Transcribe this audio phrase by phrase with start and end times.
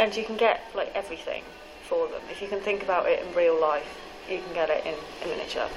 [0.00, 1.42] and you can get like everything
[1.88, 2.20] for them.
[2.30, 3.86] If you can think about it in real life,
[4.28, 4.94] you can get it in
[5.24, 5.68] a miniature.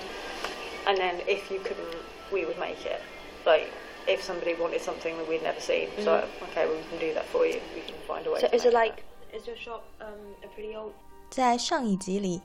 [0.87, 1.97] And then if you couldn't,
[2.31, 3.01] we would make it.
[3.45, 3.67] Like
[4.07, 7.25] if somebody wanted something that we'd never seen, so okay, well we can do that
[7.27, 7.59] for you.
[7.75, 8.41] We can find a way.
[8.41, 9.03] So to is it make like
[9.33, 10.93] is your shop um a pretty old
[11.29, 12.41] 在上一集里，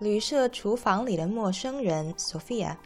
[0.00, 2.76] 旅社厨房里的陌生人 Sophia，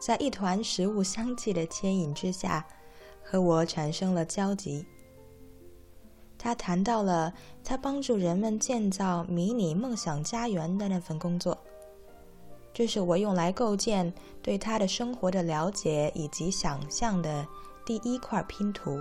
[0.00, 2.66] 在一团食物香气的牵引之下，
[3.22, 4.84] 和我产生了交集。
[6.43, 7.33] 他谈到了
[7.63, 11.57] 他帮助人们建造迷你梦想家园的那份工作，
[12.73, 17.47] 这是我用来构建对他的生活的了解以及想象的
[17.85, 18.99] 第一块拼图。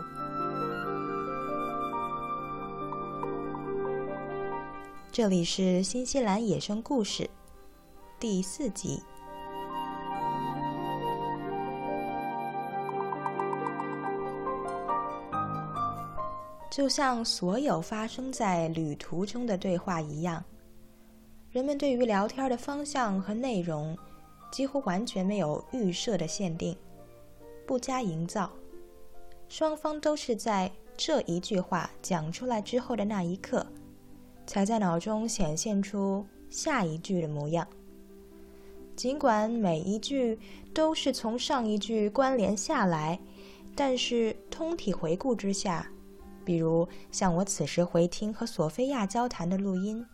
[5.10, 7.28] 这里是新西兰野生故事
[8.20, 9.02] 第四集。
[16.72, 20.42] 就像所有发生在旅途中的对话一样，
[21.50, 23.94] 人们对于聊天的方向和内容
[24.50, 26.74] 几乎完全没有预设的限定，
[27.66, 28.50] 不加营造。
[29.50, 33.66] 双方都是在这一句话讲出来之后的那一刻。
[34.46, 37.68] 才在脑中显现出下一句的模样。
[38.96, 40.38] 尽管每一句
[40.72, 43.20] 都是从上一句关联下来，
[43.76, 45.88] 但是通体回顾之下，
[46.44, 50.04] 比如像我此时回听和索菲亚交谈的录音，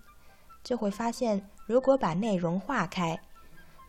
[0.62, 3.18] 就会发现，如果把内容划开，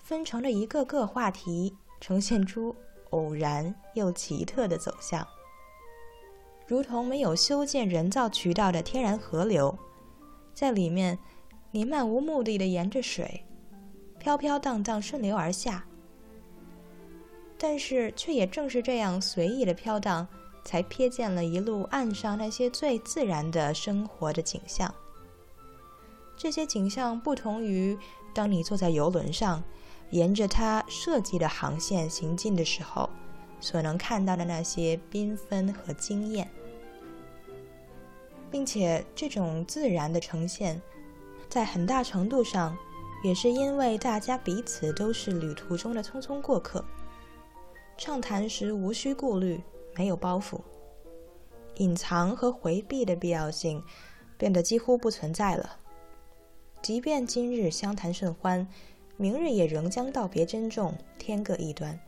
[0.02, 2.76] 分成了一个个话题，呈现出
[3.10, 5.28] 偶然又奇特的走向，
[6.67, 9.78] 如同没有修建人造渠道的天然河流。
[10.54, 11.17] 在里面，
[11.72, 13.45] 你漫无目的的沿着水，
[14.17, 15.86] 飘飘荡荡顺流而下。
[17.58, 20.28] 但是，却也正是这样随意的飘荡，
[20.70, 24.94] 才瞥见了一路岸上那些最自然的生活的景象。
[26.38, 27.98] 这些景象不同于
[28.36, 29.64] 当你坐在游轮上，
[30.11, 33.10] 沿着它设计的航线行进的时候，
[33.60, 36.48] 所能看到的那些缤纷和惊艳。
[38.52, 40.80] 并且，这种自然的呈现，
[41.49, 42.77] 在很大程度上，
[43.23, 46.86] 也是因为大家彼此都是旅途中的匆匆过客。
[47.98, 49.60] 畅谈时无需顾虑，
[49.95, 50.60] 没有包袱，
[51.76, 53.83] 隐藏和回避的必要性
[54.38, 55.77] 变得几乎不存在了。
[56.82, 58.67] 即便今日相谈甚欢，
[59.17, 62.00] 明日也仍将道别珍重，天各一端。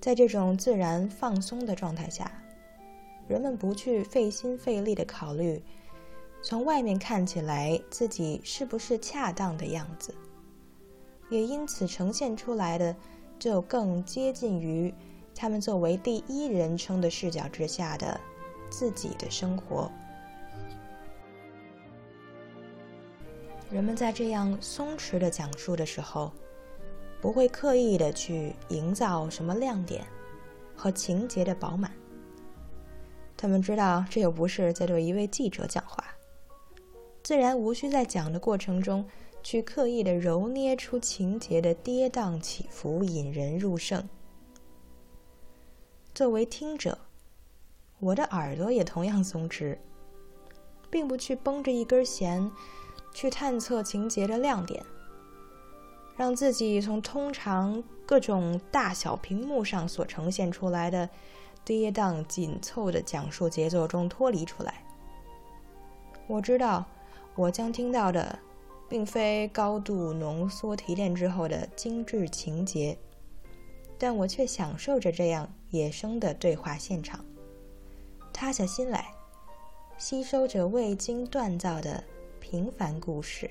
[0.00, 2.30] 在这种自然放松的状态下。
[3.28, 5.62] 人们不去费心费力的考虑，
[6.42, 10.12] 从外面看起来自己是不是恰当的样子，
[11.30, 12.94] 也因此呈现出来的
[13.38, 14.92] 就更接近于
[15.34, 18.20] 他们作为第一人称的视角之下的
[18.70, 19.90] 自己的生活。
[23.70, 26.30] 人们在这样松弛的讲述的时候，
[27.20, 30.04] 不会刻意的去营造什么亮点
[30.76, 31.90] 和情节的饱满。
[33.36, 36.04] 他们知道，这又不是在对一位记者讲话，
[37.22, 39.04] 自然无需在讲的过程中
[39.42, 44.06] 去刻意的揉捏出情节的跌宕起伏，引人入胜。
[46.22, 46.96] 作为听者，
[47.98, 49.76] 我的耳朵也同样松弛，
[50.88, 52.48] 并不去绷着一根弦
[53.12, 54.84] 去探测情节的亮点，
[56.16, 61.10] 让自己从通常各种大小屏幕上所呈现出来的。
[61.64, 64.84] 跌宕紧凑的讲述节奏中脱离出来。
[66.28, 66.86] 我知道，
[67.34, 68.38] 我将听到的，
[68.88, 72.96] 并非高度浓缩提炼之后的精致情节，
[73.98, 77.24] 但我却享受着这样野生的对话现场，
[78.30, 79.06] 塌下心来，
[79.96, 82.04] 吸收着未经锻造的
[82.38, 83.50] 平凡故事。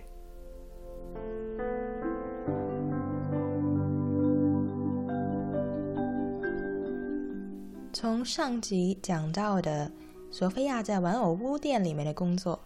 [7.92, 9.92] 从上集讲到的
[10.30, 12.59] 索菲亚在玩偶屋店里面的工作，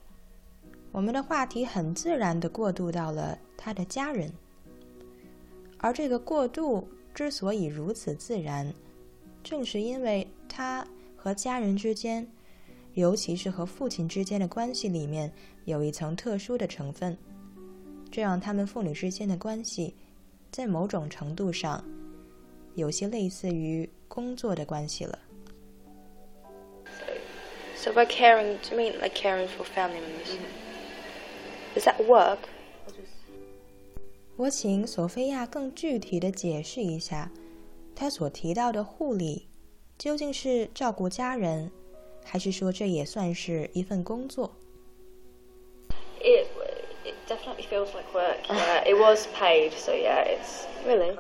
[0.92, 4.30] 我们的话题很自然的过渡到了她的家人。
[5.78, 8.74] 而这个过渡之所以如此自然，
[9.46, 12.28] 正是因为他和家人之间，
[12.96, 15.32] 尤其是和父亲之间的关系里面
[15.66, 17.16] 有一层特殊的成分，
[18.12, 19.94] 这让他们父女之间的关系，
[20.50, 21.86] 在某种程度上，
[22.74, 25.20] 有些类似于工作的关系了。
[27.78, 30.34] So by caring, do you mean like caring for family members?
[30.34, 31.80] Mm-hmm.
[31.80, 32.40] Is that work?
[34.38, 37.32] 我请索菲亚更具体的解释一下，
[37.96, 39.48] 她所提到的护理
[39.98, 41.72] 究竟是照顾家人，
[42.24, 44.56] 还是说这也算是一份工作
[46.20, 46.48] ？It
[47.06, 48.38] it definitely feels like work.
[48.50, 51.16] Yeah, it was paid, so yeah, it's really.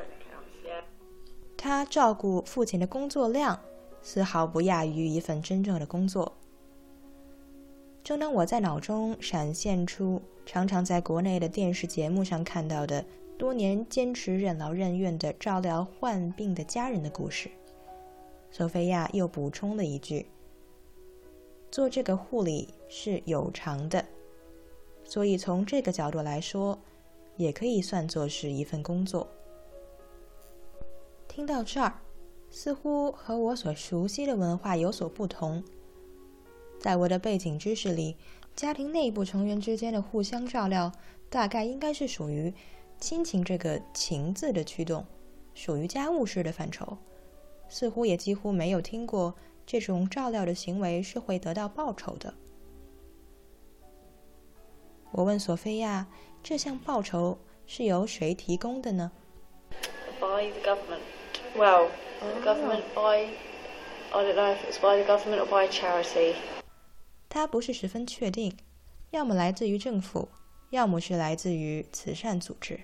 [1.58, 3.60] 他照顾父亲的工作量
[4.02, 6.38] 丝毫不亚于一份真正的工作。
[8.04, 13.04] 正当我在脑中闪现出常常在国内的电视节目上看到的
[13.38, 17.50] 多年坚持任劳任怨的照料患病的家人的故事，
[18.50, 20.26] 索菲亚又补充了一句
[21.70, 24.06] ：“做这个护理是有偿的，
[25.04, 26.80] 所以从这个角度来说，
[27.36, 29.28] 也可以算作是一份工作。”
[31.28, 32.00] 听到这儿，
[32.50, 35.62] 似乎和我所熟悉的文化有所不同。
[36.80, 38.16] 在我的背景知识里，
[38.56, 40.90] 家庭内部成员之间的互相照料，
[41.30, 42.54] 大概应该是属于
[43.00, 45.06] 亲情这个“情”字的驱动，
[45.54, 46.98] 属于家务事的范畴。
[47.68, 49.34] 似乎也几乎没有听过
[49.66, 52.34] 这种照料的行为是会得到报酬的。
[55.12, 56.08] 我问索菲亚
[56.44, 59.12] ：“这项报酬是由谁提供的呢
[60.20, 61.02] ？”By the government.
[61.56, 61.90] Well,
[62.20, 63.30] the government by
[64.12, 66.36] I don't know if it's by the government or by charity.
[67.30, 68.58] 它不是十分确定，
[69.12, 70.30] 要么来自于政府，
[70.76, 72.78] 要么是来自于慈善组织。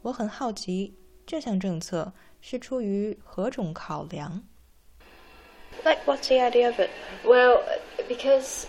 [0.00, 0.94] 我很好奇，
[1.26, 2.10] 这项政策
[2.40, 4.42] 是出于何种考量
[5.84, 6.88] ？Like what's the idea of it?
[7.22, 7.60] Well,
[8.08, 8.64] because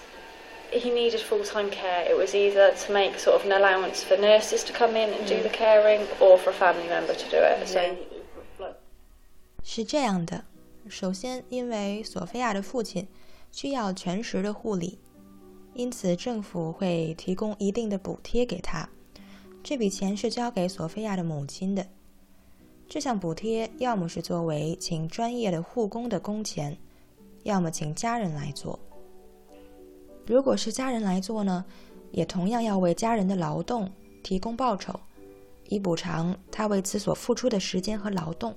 [0.71, 4.65] he needed full-time care, it was either to make sort of an allowance for nurses
[4.65, 7.65] to come in and do the caring, or for a family member to do it.
[7.65, 8.75] So.
[9.63, 10.43] 是这样的，
[10.89, 13.07] 首先，因为索菲亚的父亲。
[13.51, 14.99] 需要全时的护理，
[15.73, 18.87] 因此政府会提供一定的补贴给他。
[19.63, 21.85] 这笔钱是交给索菲亚的母亲的。
[22.87, 26.75] 这项补贴要么是作为请专业的护工的工钱，
[27.43, 28.79] 要么请家人来做。
[30.25, 31.63] 如果是家人来做呢，
[32.11, 33.91] 也同样要为家人的劳动
[34.23, 34.99] 提供报酬，
[35.67, 38.55] 以补偿他为此所付出的时间和劳动。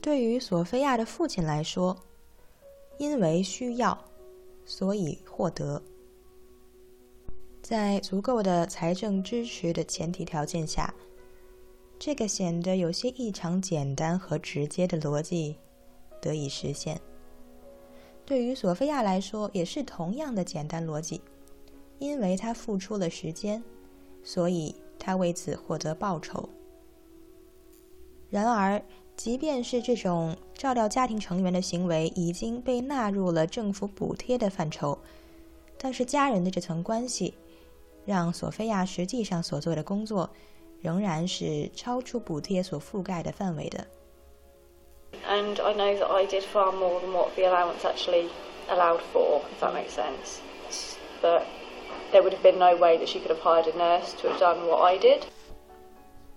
[0.00, 1.96] 对于索菲亚的父亲来说，
[2.98, 3.98] 因为需要，
[4.66, 5.80] 所以获得。
[7.62, 10.94] 在足够的财政支持的前提条件下，
[11.98, 15.56] 这个显得有些异常简单和直接的逻辑
[16.20, 17.00] 得以实现。
[18.26, 21.22] 对于索菲亚来说，也是同样的简单逻辑。
[21.98, 23.64] 因为她付出了时间，
[24.22, 26.46] 所以她为此获得报酬。
[28.30, 28.82] 然而。
[29.16, 34.98] 即便是这种照料家庭成员的行为已经被纳入了政府补贴的范畴，
[35.78, 37.32] 但是家人的这层关系，
[38.04, 40.28] 让索菲亚实际上所做的工作，
[40.82, 43.86] 仍然是超出补贴所覆盖的范围的。
[45.26, 48.28] And I know that I did far more than what the allowance actually
[48.68, 50.40] allowed for, if that makes sense.
[51.22, 51.44] But
[52.12, 54.38] there would have been no way that she could have hired a nurse to have
[54.38, 55.22] done what I did.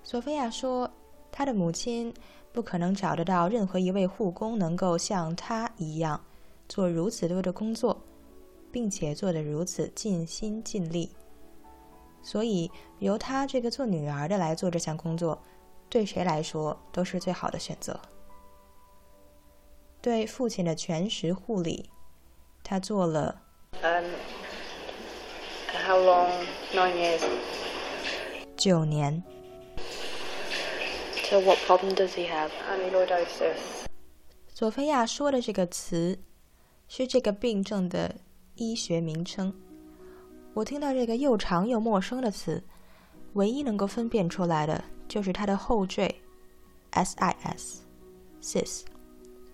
[0.02, 0.90] 索菲亚说，
[1.40, 2.14] 她的母亲。
[2.52, 6.20] 不可能找得到任何一位护工能够像他一样
[6.68, 8.02] 做如此多的工作，
[8.72, 11.12] 并且做得如此尽心尽力。
[12.24, 15.40] 所以，由他这个做女儿的来做这项工作，
[15.90, 17.98] 对谁来说都是最好的选择。
[20.02, 21.88] 对父亲的全时护理，
[22.64, 23.44] 他做了。
[23.84, 24.06] Um,
[25.86, 26.32] how long?
[26.74, 27.22] Nine years.
[28.58, 29.24] 九年。
[31.30, 32.50] So what problem does he have?
[32.68, 33.86] Amyloidosis.
[34.48, 36.18] 索菲亚说的这个词
[36.88, 38.16] 是这个病症的
[38.56, 39.54] 医学名称。
[40.56, 42.64] 我听到这个又长又陌生的词，
[43.34, 46.16] 唯一能够分辨出来的就是它的后缀
[46.94, 48.82] “sis”，sis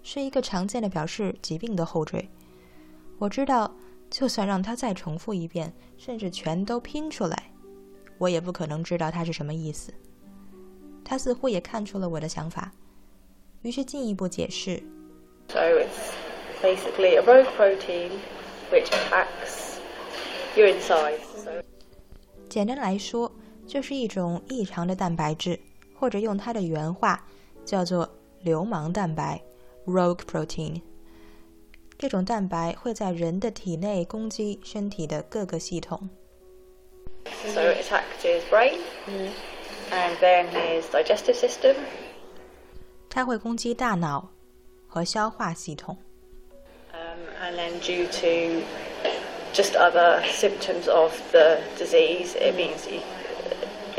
[0.01, 2.29] 是一个常见的表示疾病的后缀。
[3.19, 3.69] 我知道，
[4.09, 7.51] 就算让它再重复一遍，甚至全都拼出来，
[8.17, 9.93] 我也不可能知道它是什么意思。
[11.05, 12.73] 他似乎也看出了我的想法，
[13.61, 14.81] 于是进一步解释。
[15.47, 16.11] So it's
[16.61, 18.09] basically a rogue protein
[18.71, 19.77] which attacks
[20.55, 21.19] your insides.
[22.49, 23.31] 简单来说，
[23.67, 25.59] 就是一种异常的蛋白质，
[25.99, 27.23] 或者用它的原话
[27.63, 28.09] 叫做
[28.41, 29.41] “流氓蛋白
[29.85, 30.81] ”（rogue protein）。
[31.97, 36.09] 这种蛋白会在人的体内攻击身体的各个系统。
[37.25, 38.79] So it attacks his brain.
[39.91, 41.75] And then his digestive system.
[43.09, 44.29] 它会攻击大脑
[44.87, 45.97] 和消化系统。
[46.91, 48.63] Um, and then due to
[49.53, 53.01] just other symptoms of the disease, it means he,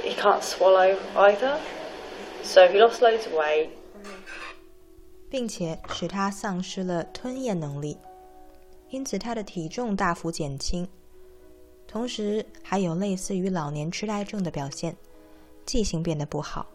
[0.02, 1.59] he can't swallow either.
[2.43, 3.71] So he lost loads of weight.
[5.28, 7.99] 并且使他丧失了吞咽能力，
[8.90, 10.87] 因此他的体重大幅减轻，
[11.88, 14.97] 同时还有类似于老年痴呆症的表现，
[15.66, 16.66] 记性变得不好。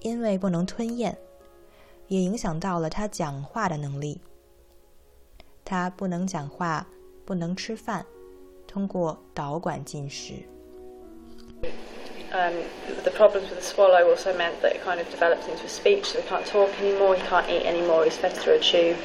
[0.00, 1.16] 因为不能吞咽，
[2.08, 4.20] 也影响到了他讲话的能力。
[5.64, 6.86] 他不能讲话，
[7.24, 8.04] 不能吃饭，
[8.66, 10.34] 通过导管进食。
[12.32, 12.62] Um,
[13.02, 16.04] the problems with the swallow also meant that it kind of developed into a speech,
[16.04, 18.96] so he can't talk anymore, he can't eat anymore, he's fed through a tube,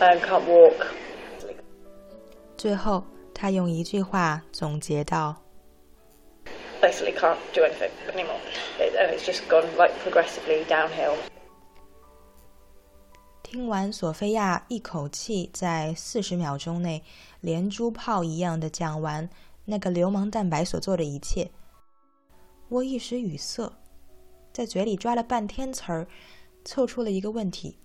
[0.00, 0.86] um, can't walk.
[2.56, 3.04] 最后，
[3.34, 5.42] 他用一句话总结道
[6.90, 8.40] Basically, can't do anything anymore.
[8.80, 11.14] It, and it's just gone like progressively downhill.
[13.44, 17.04] 听完索菲亚一口气在四十秒钟内
[17.40, 19.30] 连珠炮一样的讲完
[19.66, 21.52] 那个流氓蛋白所做的一切，
[22.68, 23.72] 我一时语塞，
[24.52, 26.08] 在嘴里抓了半天词儿，
[26.64, 27.78] 凑出了一个问题：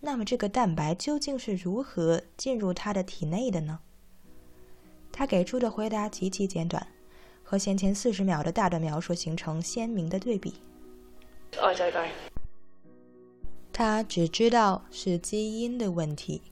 [0.00, 3.80] 那么这个蛋白究竟是如何进入他的体内的呢？
[5.12, 6.86] 他给出的回答极其简短，
[7.48, 10.52] 和先前四十秒的大段描述形成鲜明的对比。
[11.60, 12.08] I don't know.
[13.72, 16.42] 他只知道是基因的问题。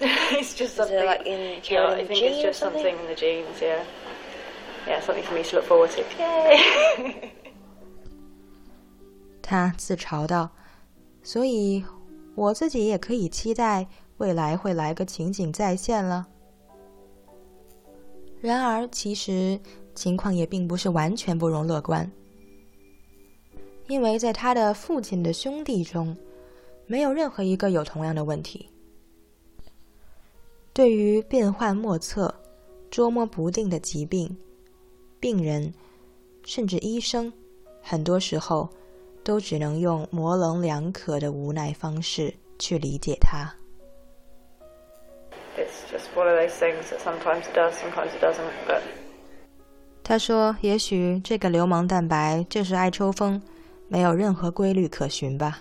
[0.00, 1.04] it's just something.
[1.04, 2.82] like in yeah, I think gene it's just something?
[2.82, 2.98] something?
[2.98, 3.60] in the genes.
[3.60, 3.84] Yeah,
[4.86, 6.02] yeah, something for me to look forward to.
[6.18, 7.30] Yay!
[9.42, 10.50] 他自嘲道
[11.22, 11.84] ：“所以
[12.34, 16.28] 我自己也可以期待未来会来个情景再现了。”
[18.42, 19.58] 然而，其实
[19.94, 22.10] 情况也并不是完全不容乐观，
[23.88, 26.14] 因为在他的父亲的兄弟中，
[26.86, 28.68] 没有任何一个有同样的问题。
[30.74, 32.34] 对于变幻莫测、
[32.90, 34.36] 捉摸不定的疾病，
[35.18, 35.72] 病人
[36.44, 37.32] 甚至医生，
[37.80, 38.68] 很多时候。
[39.24, 43.54] 都只能用模棱两可的无奈方式去理解它。
[46.14, 48.50] One of those things that sometimes it does, sometimes it doesn't.
[48.66, 48.80] But
[50.04, 53.40] 他说：“也许这个流氓蛋白就是爱抽风，
[53.88, 55.60] 没有任何规律可循吧。”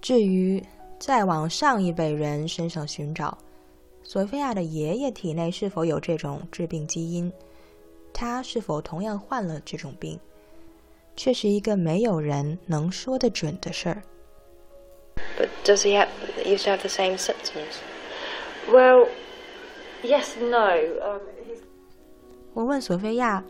[0.00, 0.62] 至于
[0.98, 3.36] 再往上一辈人身上寻找，
[4.02, 7.32] 索菲亚的爷爷体内是否有这种致病基因，
[8.12, 10.18] 他是否同样患了这种病？
[11.16, 14.02] 却是一个没有人能说得准的事儿。
[15.38, 16.08] But does he have
[16.44, 17.78] used to have the same symptoms?
[18.70, 19.06] Well,
[20.02, 21.20] yes, no.
[22.52, 23.42] 我问索菲亚：“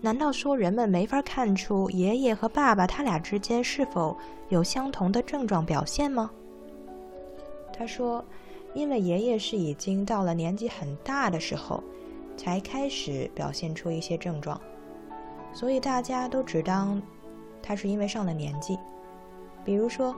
[0.00, 4.16] 难道说人们没法看出爷爷和爸爸他俩之间是否
[4.48, 6.30] 有相同的症状表现吗？”
[7.76, 8.24] 他说
[8.74, 11.82] ：“因为爷爷是已经到了年纪很大的时候，
[12.36, 14.60] 才开始表现出一些症状，
[15.52, 17.02] 所以大家都只当
[17.60, 18.78] 他是因为上了年纪。
[19.64, 20.14] 比如说，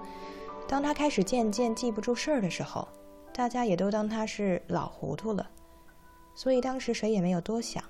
[0.68, 2.86] 当他开始渐渐记不住事儿的时候，
[3.34, 5.50] 大家也都当他是老糊涂了，
[6.36, 7.82] 所以当时谁也没有多想。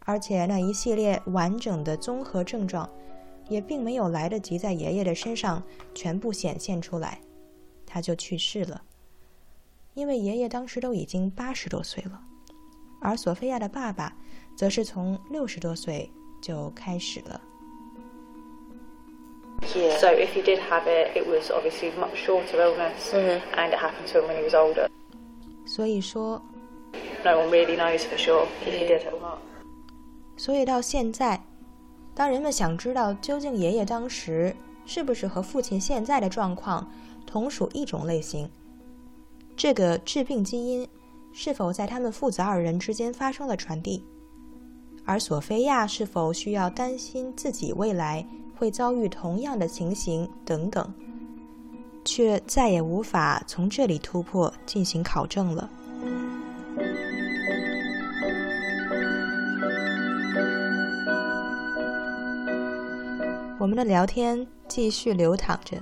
[0.00, 2.88] 而且那一系列完整的综合症状，
[3.48, 5.62] 也并没有来得及在爷爷的身上
[5.94, 7.18] 全部显现出来，
[7.86, 8.82] 他就去世了。
[9.94, 12.22] 因为爷爷当时都已经八十多岁了，
[13.00, 14.14] 而索菲亚的爸爸
[14.54, 16.10] 则是从六十多岁
[16.42, 17.40] 就开始了。
[19.74, 19.98] Yeah.
[19.98, 23.40] So if he did have it, it was obviously much shorter illness, Mhm.
[23.54, 24.88] and it happened to him when he was older.
[25.66, 26.40] 所以说
[27.24, 29.38] ，No one really knows for sure if he did it or not.
[30.36, 31.40] 所以到现在，
[32.14, 34.54] 当人们想知道究竟爷爷当时
[34.86, 36.90] 是不是和父亲现在的状况
[37.26, 38.48] 同属一种类型，
[39.56, 40.88] 这个致病基因
[41.32, 44.02] 是否在他们父子二人之间发生了传递，
[45.04, 48.24] 而索菲亚是否需要担心自己未来
[48.58, 50.92] 会遭遇同样的情形等等，
[52.04, 55.70] 却再也无法从这里突破进行考证了。
[63.60, 65.76] 我们的聊天继续流淌着，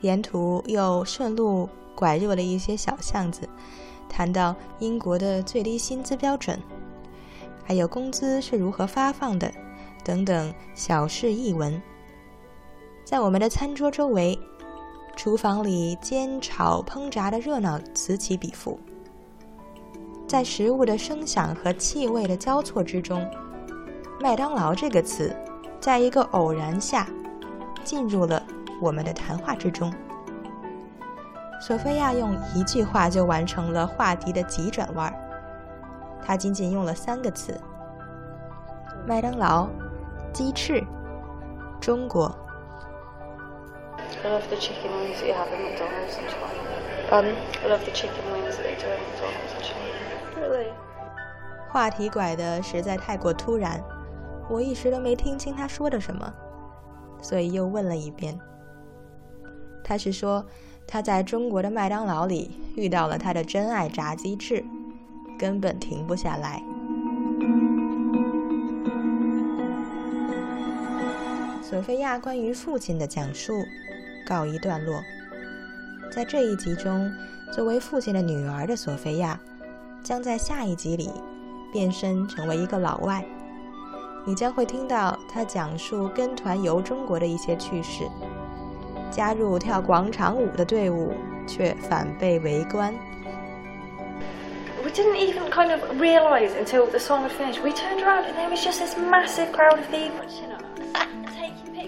[0.00, 3.48] 沿途又顺路拐入了一些小巷子，
[4.08, 6.58] 谈到英国的最低薪资标准，
[7.64, 9.52] 还有工资是如何发放的，
[10.04, 11.80] 等等小事一闻。
[13.04, 14.38] 在我们的餐桌周围，
[15.16, 18.78] 厨房里煎炒烹炸的热闹此起彼伏。
[20.26, 23.28] 在食物的声响和气味的交错之中，
[24.20, 25.34] 麦当劳这个词。
[25.78, 27.08] 在一个偶然下，
[27.82, 28.40] 进入了
[28.80, 29.92] 我们的谈话之中。
[31.60, 35.14] 索菲亚用一句话就完成了话题的急转弯儿。
[36.24, 37.60] 她仅仅用了三个词：
[39.06, 39.68] 麦当劳、
[40.32, 40.82] 鸡翅、
[41.80, 42.32] 中国。
[44.24, 46.62] I love the chicken wings that you have in McDonald's in China.
[47.10, 47.34] Pardon?
[47.64, 49.82] I love the chicken wings that they do in McDonald's in China.
[50.36, 50.72] Really?
[51.68, 53.82] 话题拐的实在太过突然，
[54.48, 56.32] 我一时都没听清他说的什么，
[57.20, 58.38] 所以又问了一遍。
[59.82, 60.46] 他是说
[60.86, 64.64] 他在中国的麦当劳里遇到了他的真爱炸鸡翅，
[65.36, 66.62] 根本停不下来。
[71.62, 73.54] 索菲亚关于父亲的讲述
[74.26, 75.02] 告一段落。
[76.10, 77.10] 在这一集中，
[77.52, 79.38] 作为父亲的女儿的索菲亚，
[80.02, 81.10] 将在下一集里
[81.72, 83.24] 变身成为一个老外。
[84.24, 88.04] 你将会听到她讲述跟团游中国的一些趣事。
[89.10, 91.12] 加入跳广场舞的队伍，
[91.46, 92.94] 却反被围观。
[94.82, 97.62] We didn't even kind of realize until the song had finished.
[97.62, 100.16] We turned around and there was just this massive crowd of people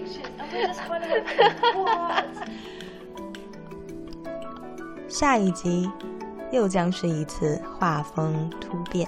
[5.07, 5.89] 下一集
[6.51, 9.07] 又将是一次画风突变。